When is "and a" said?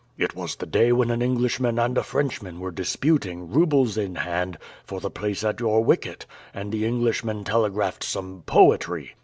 1.77-2.01